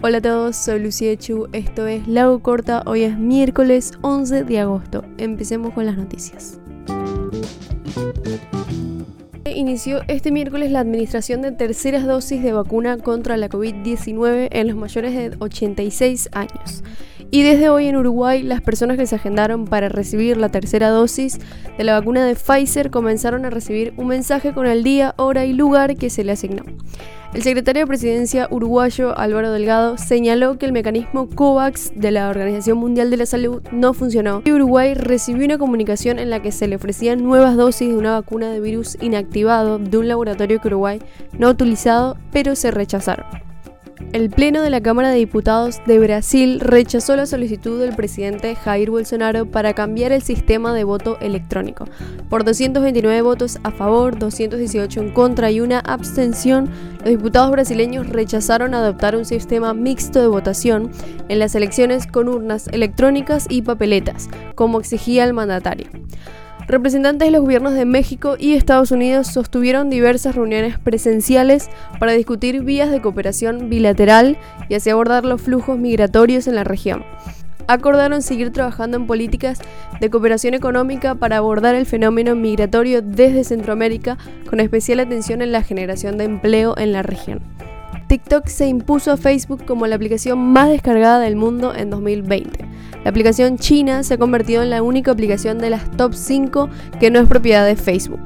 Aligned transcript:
Hola 0.00 0.18
a 0.18 0.20
todos, 0.22 0.56
soy 0.56 0.80
Lucía 0.80 1.16
Chu, 1.16 1.48
esto 1.52 1.86
es 1.86 2.08
Lago 2.08 2.40
Corta, 2.40 2.82
hoy 2.86 3.02
es 3.02 3.18
miércoles 3.18 3.92
11 4.00 4.44
de 4.44 4.60
agosto. 4.60 5.04
Empecemos 5.18 5.74
con 5.74 5.84
las 5.84 5.96
noticias. 5.96 6.58
Inició 9.44 10.00
este 10.08 10.32
miércoles 10.32 10.70
la 10.70 10.80
administración 10.80 11.42
de 11.42 11.52
terceras 11.52 12.06
dosis 12.06 12.42
de 12.42 12.52
vacuna 12.52 12.96
contra 12.96 13.36
la 13.36 13.50
COVID-19 13.50 14.48
en 14.50 14.68
los 14.68 14.76
mayores 14.76 15.14
de 15.14 15.36
86 15.38 16.30
años. 16.32 16.82
Y 17.34 17.44
desde 17.44 17.70
hoy 17.70 17.86
en 17.86 17.96
Uruguay, 17.96 18.42
las 18.42 18.60
personas 18.60 18.98
que 18.98 19.06
se 19.06 19.14
agendaron 19.14 19.64
para 19.64 19.88
recibir 19.88 20.36
la 20.36 20.50
tercera 20.50 20.90
dosis 20.90 21.38
de 21.78 21.82
la 21.82 21.98
vacuna 21.98 22.26
de 22.26 22.34
Pfizer 22.34 22.90
comenzaron 22.90 23.46
a 23.46 23.50
recibir 23.50 23.94
un 23.96 24.08
mensaje 24.08 24.52
con 24.52 24.66
el 24.66 24.84
día, 24.84 25.14
hora 25.16 25.46
y 25.46 25.54
lugar 25.54 25.96
que 25.96 26.10
se 26.10 26.24
le 26.24 26.32
asignó. 26.32 26.62
El 27.32 27.42
secretario 27.42 27.80
de 27.80 27.86
Presidencia 27.86 28.48
uruguayo 28.50 29.18
Álvaro 29.18 29.50
Delgado 29.50 29.96
señaló 29.96 30.58
que 30.58 30.66
el 30.66 30.72
mecanismo 30.72 31.30
COVAX 31.30 31.92
de 31.96 32.10
la 32.10 32.28
Organización 32.28 32.76
Mundial 32.76 33.08
de 33.08 33.16
la 33.16 33.24
Salud 33.24 33.62
no 33.72 33.94
funcionó 33.94 34.42
y 34.44 34.52
Uruguay 34.52 34.92
recibió 34.92 35.46
una 35.46 35.56
comunicación 35.56 36.18
en 36.18 36.28
la 36.28 36.42
que 36.42 36.52
se 36.52 36.68
le 36.68 36.76
ofrecían 36.76 37.24
nuevas 37.24 37.56
dosis 37.56 37.88
de 37.88 37.96
una 37.96 38.12
vacuna 38.12 38.50
de 38.50 38.60
virus 38.60 38.98
inactivado 39.00 39.78
de 39.78 39.96
un 39.96 40.06
laboratorio 40.06 40.60
que 40.60 40.68
Uruguay 40.68 40.98
no 41.38 41.46
ha 41.46 41.52
utilizado, 41.52 42.18
pero 42.30 42.54
se 42.56 42.70
rechazaron. 42.70 43.51
El 44.12 44.28
Pleno 44.28 44.60
de 44.60 44.68
la 44.68 44.82
Cámara 44.82 45.08
de 45.08 45.16
Diputados 45.16 45.80
de 45.86 45.98
Brasil 45.98 46.60
rechazó 46.60 47.16
la 47.16 47.24
solicitud 47.24 47.80
del 47.80 47.96
presidente 47.96 48.54
Jair 48.54 48.90
Bolsonaro 48.90 49.46
para 49.46 49.72
cambiar 49.72 50.12
el 50.12 50.20
sistema 50.20 50.74
de 50.74 50.84
voto 50.84 51.18
electrónico. 51.20 51.86
Por 52.28 52.44
229 52.44 53.22
votos 53.22 53.58
a 53.62 53.70
favor, 53.70 54.18
218 54.18 55.00
en 55.00 55.12
contra 55.12 55.50
y 55.50 55.60
una 55.60 55.78
abstención, 55.78 56.68
los 57.00 57.10
diputados 57.10 57.50
brasileños 57.50 58.08
rechazaron 58.08 58.74
adoptar 58.74 59.16
un 59.16 59.24
sistema 59.24 59.72
mixto 59.72 60.20
de 60.20 60.28
votación 60.28 60.90
en 61.28 61.38
las 61.38 61.54
elecciones 61.54 62.06
con 62.06 62.28
urnas 62.28 62.68
electrónicas 62.68 63.46
y 63.48 63.62
papeletas, 63.62 64.28
como 64.54 64.80
exigía 64.80 65.24
el 65.24 65.32
mandatario. 65.32 65.88
Representantes 66.68 67.26
de 67.26 67.32
los 67.32 67.42
gobiernos 67.42 67.74
de 67.74 67.84
México 67.84 68.36
y 68.38 68.54
Estados 68.54 68.92
Unidos 68.92 69.26
sostuvieron 69.26 69.90
diversas 69.90 70.34
reuniones 70.34 70.78
presenciales 70.78 71.68
para 71.98 72.12
discutir 72.12 72.62
vías 72.62 72.90
de 72.90 73.02
cooperación 73.02 73.68
bilateral 73.68 74.38
y 74.68 74.74
así 74.74 74.90
abordar 74.90 75.24
los 75.24 75.42
flujos 75.42 75.78
migratorios 75.78 76.46
en 76.46 76.54
la 76.54 76.64
región. 76.64 77.04
Acordaron 77.66 78.22
seguir 78.22 78.52
trabajando 78.52 78.96
en 78.96 79.06
políticas 79.06 79.60
de 80.00 80.10
cooperación 80.10 80.54
económica 80.54 81.14
para 81.14 81.38
abordar 81.38 81.74
el 81.74 81.86
fenómeno 81.86 82.34
migratorio 82.34 83.02
desde 83.02 83.44
Centroamérica, 83.44 84.18
con 84.48 84.60
especial 84.60 85.00
atención 85.00 85.42
en 85.42 85.52
la 85.52 85.62
generación 85.62 86.18
de 86.18 86.24
empleo 86.24 86.76
en 86.76 86.92
la 86.92 87.02
región. 87.02 87.40
TikTok 88.08 88.46
se 88.46 88.66
impuso 88.66 89.12
a 89.12 89.16
Facebook 89.16 89.64
como 89.64 89.86
la 89.86 89.96
aplicación 89.96 90.38
más 90.38 90.68
descargada 90.68 91.18
del 91.20 91.36
mundo 91.36 91.74
en 91.74 91.90
2020. 91.90 92.66
La 93.04 93.10
aplicación 93.10 93.58
china 93.58 94.02
se 94.02 94.14
ha 94.14 94.18
convertido 94.18 94.62
en 94.62 94.70
la 94.70 94.82
única 94.82 95.10
aplicación 95.10 95.58
de 95.58 95.70
las 95.70 95.90
top 95.96 96.14
5 96.14 96.68
que 97.00 97.10
no 97.10 97.20
es 97.20 97.28
propiedad 97.28 97.66
de 97.66 97.76
Facebook. 97.76 98.20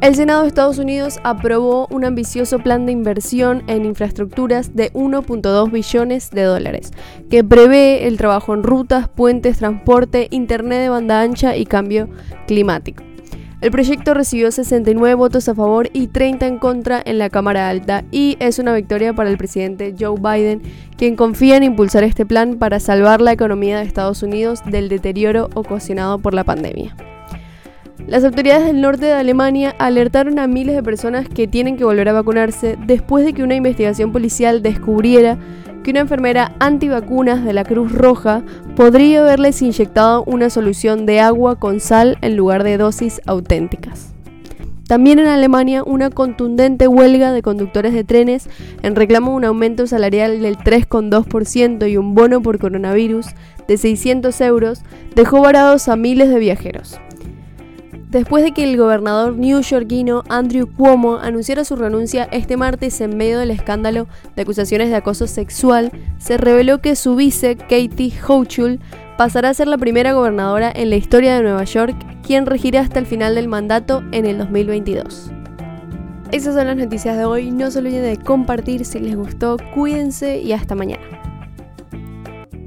El 0.00 0.14
Senado 0.16 0.42
de 0.42 0.48
Estados 0.48 0.76
Unidos 0.76 1.18
aprobó 1.24 1.86
un 1.90 2.04
ambicioso 2.04 2.58
plan 2.58 2.84
de 2.84 2.92
inversión 2.92 3.62
en 3.68 3.86
infraestructuras 3.86 4.76
de 4.76 4.92
1.2 4.92 5.70
billones 5.70 6.30
de 6.30 6.42
dólares, 6.42 6.92
que 7.30 7.42
prevé 7.42 8.06
el 8.06 8.18
trabajo 8.18 8.52
en 8.52 8.64
rutas, 8.64 9.08
puentes, 9.08 9.56
transporte, 9.56 10.28
internet 10.30 10.82
de 10.82 10.88
banda 10.90 11.22
ancha 11.22 11.56
y 11.56 11.64
cambio 11.64 12.10
climático. 12.46 13.02
El 13.64 13.70
proyecto 13.70 14.12
recibió 14.12 14.52
69 14.52 15.14
votos 15.14 15.48
a 15.48 15.54
favor 15.54 15.88
y 15.94 16.08
30 16.08 16.46
en 16.46 16.58
contra 16.58 17.00
en 17.02 17.16
la 17.16 17.30
Cámara 17.30 17.70
Alta 17.70 18.04
y 18.10 18.36
es 18.38 18.58
una 18.58 18.74
victoria 18.74 19.14
para 19.14 19.30
el 19.30 19.38
presidente 19.38 19.94
Joe 19.98 20.20
Biden, 20.20 20.60
quien 20.98 21.16
confía 21.16 21.56
en 21.56 21.62
impulsar 21.62 22.04
este 22.04 22.26
plan 22.26 22.56
para 22.56 22.78
salvar 22.78 23.22
la 23.22 23.32
economía 23.32 23.78
de 23.78 23.86
Estados 23.86 24.22
Unidos 24.22 24.60
del 24.66 24.90
deterioro 24.90 25.48
ocasionado 25.54 26.18
por 26.18 26.34
la 26.34 26.44
pandemia. 26.44 26.94
Las 28.06 28.22
autoridades 28.22 28.66
del 28.66 28.82
norte 28.82 29.06
de 29.06 29.14
Alemania 29.14 29.74
alertaron 29.78 30.38
a 30.38 30.46
miles 30.46 30.74
de 30.74 30.82
personas 30.82 31.26
que 31.26 31.48
tienen 31.48 31.78
que 31.78 31.84
volver 31.84 32.10
a 32.10 32.12
vacunarse 32.12 32.76
después 32.84 33.24
de 33.24 33.32
que 33.32 33.44
una 33.44 33.54
investigación 33.54 34.12
policial 34.12 34.60
descubriera 34.62 35.38
que 35.84 35.92
una 35.92 36.00
enfermera 36.00 36.56
antivacunas 36.58 37.44
de 37.44 37.52
la 37.52 37.62
Cruz 37.62 37.92
Roja 37.92 38.42
podría 38.74 39.20
haberles 39.20 39.62
inyectado 39.62 40.24
una 40.24 40.50
solución 40.50 41.06
de 41.06 41.20
agua 41.20 41.56
con 41.56 41.78
sal 41.78 42.18
en 42.22 42.36
lugar 42.36 42.64
de 42.64 42.78
dosis 42.78 43.20
auténticas. 43.26 44.12
También 44.88 45.18
en 45.18 45.26
Alemania, 45.28 45.82
una 45.84 46.10
contundente 46.10 46.88
huelga 46.88 47.32
de 47.32 47.42
conductores 47.42 47.94
de 47.94 48.04
trenes 48.04 48.48
en 48.82 48.96
reclamo 48.96 49.30
de 49.30 49.36
un 49.36 49.44
aumento 49.44 49.86
salarial 49.86 50.42
del 50.42 50.56
3,2% 50.56 51.90
y 51.90 51.96
un 51.96 52.14
bono 52.14 52.42
por 52.42 52.58
coronavirus 52.58 53.28
de 53.68 53.76
600 53.76 54.38
euros 54.40 54.82
dejó 55.14 55.40
varados 55.40 55.88
a 55.88 55.96
miles 55.96 56.28
de 56.28 56.38
viajeros 56.38 56.98
después 58.18 58.44
de 58.44 58.52
que 58.52 58.62
el 58.62 58.76
gobernador 58.76 59.36
newyorkino 59.36 60.22
Andrew 60.28 60.68
Cuomo 60.68 61.18
anunciara 61.18 61.64
su 61.64 61.74
renuncia 61.74 62.28
este 62.30 62.56
martes 62.56 63.00
en 63.00 63.16
medio 63.16 63.40
del 63.40 63.50
escándalo 63.50 64.06
de 64.36 64.42
acusaciones 64.42 64.88
de 64.88 64.96
acoso 64.96 65.26
sexual, 65.26 65.90
se 66.18 66.36
reveló 66.36 66.80
que 66.80 66.94
su 66.94 67.16
vice, 67.16 67.56
Katie 67.56 68.12
Hochul, 68.26 68.78
pasará 69.18 69.50
a 69.50 69.54
ser 69.54 69.66
la 69.66 69.78
primera 69.78 70.12
gobernadora 70.12 70.72
en 70.74 70.90
la 70.90 70.96
historia 70.96 71.34
de 71.34 71.42
Nueva 71.42 71.64
York, 71.64 71.96
quien 72.24 72.46
regirá 72.46 72.80
hasta 72.80 73.00
el 73.00 73.06
final 73.06 73.34
del 73.34 73.48
mandato 73.48 74.04
en 74.12 74.26
el 74.26 74.38
2022. 74.38 75.32
Esas 76.30 76.54
son 76.54 76.68
las 76.68 76.76
noticias 76.76 77.16
de 77.16 77.24
hoy, 77.24 77.50
no 77.50 77.70
se 77.70 77.80
olviden 77.80 78.04
de 78.04 78.16
compartir 78.16 78.84
si 78.84 79.00
les 79.00 79.16
gustó, 79.16 79.56
cuídense 79.74 80.38
y 80.40 80.52
hasta 80.52 80.76
mañana. 80.76 81.33